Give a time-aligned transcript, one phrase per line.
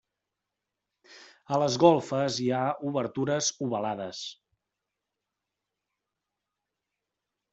[1.57, 2.61] A les golfes hi ha
[2.91, 4.23] obertures ovalades.